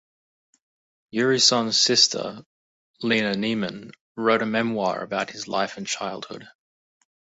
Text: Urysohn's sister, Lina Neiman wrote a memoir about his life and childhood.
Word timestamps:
Urysohn's 1.13 1.77
sister, 1.77 2.43
Lina 3.03 3.35
Neiman 3.35 3.91
wrote 4.15 4.41
a 4.41 4.47
memoir 4.47 4.99
about 5.03 5.29
his 5.29 5.47
life 5.47 5.77
and 5.77 5.85
childhood. 5.85 6.47